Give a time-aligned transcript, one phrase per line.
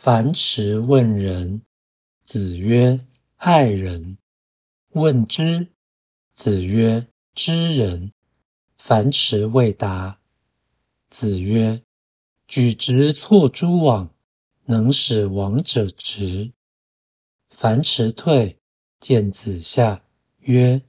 [0.00, 1.62] 樊迟问仁，
[2.22, 3.04] 子曰：
[3.36, 4.16] 爱人。
[4.90, 5.72] 问之，
[6.32, 8.12] 子曰：知人。
[8.76, 10.20] 樊迟未答。
[11.10, 11.82] 子曰：
[12.46, 14.14] 举直错诸枉，
[14.64, 16.52] 能使枉者直。
[17.50, 18.60] 樊迟退，
[19.00, 20.04] 见子夏，
[20.38, 20.82] 曰：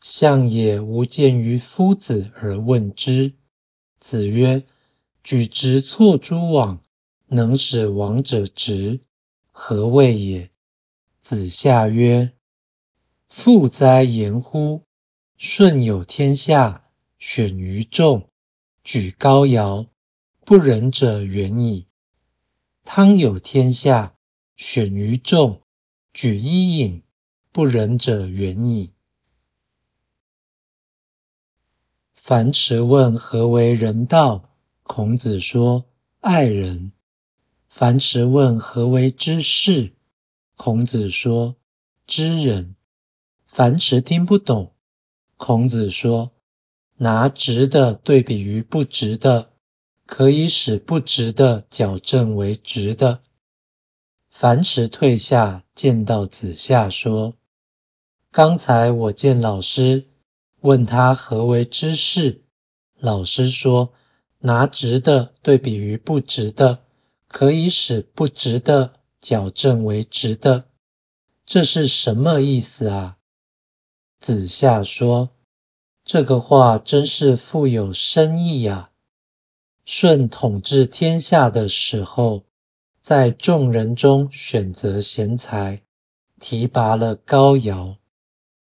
[0.00, 3.34] 相也无见于夫子而问之。
[3.98, 4.64] 子曰：
[5.24, 6.84] 举直错诸枉，
[7.30, 9.00] 能使王者直，
[9.52, 10.50] 何谓也？
[11.20, 12.32] 子夏曰：
[13.28, 14.84] 富哉言乎！
[15.36, 18.30] 舜有天下，选于众，
[18.82, 19.86] 举高尧，
[20.46, 21.86] 不仁者远矣。
[22.84, 24.16] 汤有天下，
[24.56, 25.60] 选于众，
[26.14, 27.02] 举伊尹，
[27.52, 28.94] 不仁者远矣。
[32.14, 34.48] 樊迟问何为人道，
[34.82, 35.84] 孔子说：
[36.20, 36.92] 爱人。
[37.78, 39.92] 樊迟问何为知士，
[40.56, 41.54] 孔子说：
[42.08, 42.74] 知人。
[43.46, 44.72] 樊迟听不懂，
[45.36, 46.32] 孔子说
[46.98, 49.52] ：“拿直的对比于不直的，
[50.06, 53.22] 可以使不直的矫正为直的。”
[54.28, 57.36] 樊迟退下，见到子夏，说
[58.32, 60.08] ：“刚才我见老师，
[60.60, 62.42] 问他何为知士，
[62.98, 63.92] 老师说：
[64.40, 66.82] 拿直的对比于不直的，
[67.28, 70.68] 可以使不直的矫正为直的。
[71.46, 73.16] 这是什么意思啊？”
[74.18, 75.30] 子夏说
[76.04, 78.90] ：“这个话真是富有深意呀！
[79.84, 82.44] 舜统治天下的时候，
[83.00, 85.82] 在众人中选择贤才，
[86.40, 87.96] 提拔了高尧，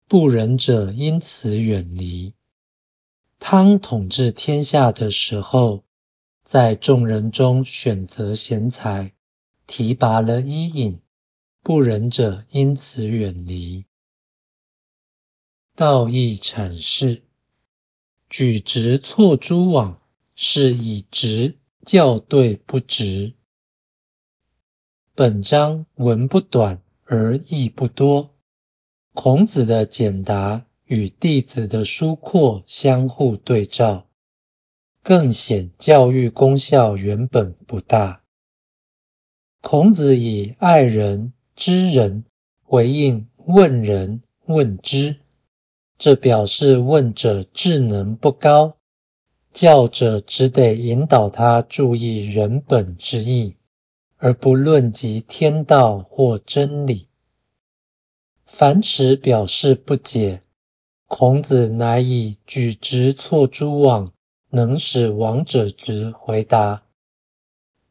[0.06, 2.32] 不仁者因此远离。
[3.38, 5.84] 汤统治天下的时候，
[6.50, 9.12] 在众人中选择贤才，
[9.68, 11.00] 提拔了伊尹，
[11.62, 13.84] 不仁者因此远离。”
[15.76, 17.22] 道义阐释：
[18.28, 20.02] 举直错诸枉，
[20.34, 21.56] 是以直
[21.86, 23.34] 校对不直。
[25.14, 28.34] 本章文不短而义不多，
[29.14, 34.09] 孔子的简答与弟子的疏阔相互对照，
[35.02, 38.22] 更显教育功效原本不大。
[39.62, 42.24] 孔子以爱人、知人
[42.62, 45.16] 回应问仁、问知。
[45.98, 48.76] 这表示问者智能不高，
[49.52, 53.56] 教者只得引导他注意人本之意，
[54.16, 57.08] 而不论及天道或真理。
[58.46, 60.42] 樊迟表示不解，
[61.06, 64.12] 孔子乃以举直错诸枉，
[64.50, 66.82] 能使王者直回答。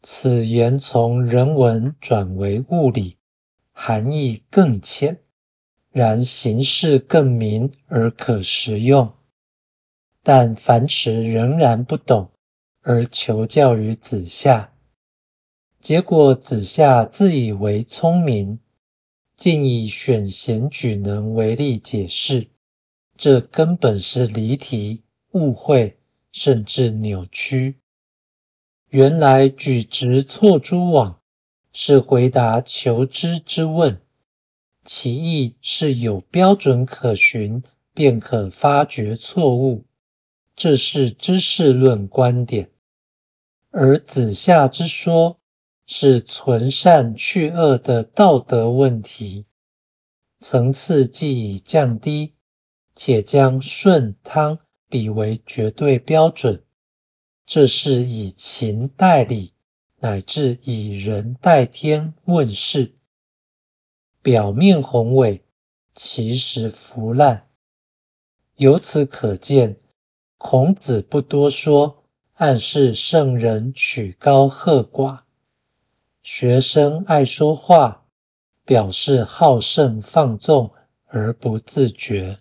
[0.01, 3.17] 此言从人文转为物理，
[3.71, 5.21] 含义更浅。
[5.91, 9.13] 然形式更明而可实用，
[10.21, 12.29] 但樊迟仍然不懂，
[12.83, 14.71] 而求教于子夏。
[15.81, 18.59] 结果子夏自以为聪明，
[19.35, 22.49] 竟以选贤举能为例解释，
[23.17, 25.98] 这根本是离题、误会，
[26.31, 27.79] 甚至扭曲。
[28.87, 31.19] 原来举直错诸枉，
[31.73, 34.01] 是回答求知之问。
[34.85, 37.63] 其意是有标准可循，
[37.93, 39.85] 便可发觉错误，
[40.55, 42.71] 这是知识论观点。
[43.71, 45.39] 而子夏之说
[45.85, 49.45] 是存善去恶的道德问题，
[50.39, 52.33] 层次既已降低，
[52.95, 54.57] 且将舜汤
[54.89, 56.63] 比为绝对标准，
[57.45, 59.53] 这是以情代理，
[59.99, 62.95] 乃至以人代天问世。
[64.23, 65.45] 表面宏伟，
[65.93, 67.47] 其实腐烂。
[68.55, 69.79] 由此可见，
[70.37, 75.21] 孔子不多说，暗示圣人曲高和寡；
[76.23, 78.07] 学生爱说话，
[78.65, 80.73] 表示好胜放纵
[81.05, 82.39] 而不自觉。